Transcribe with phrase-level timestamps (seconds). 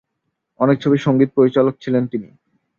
[0.59, 2.29] অনেক ছবির সংগীত পরিচালক ছিলেন তিনি।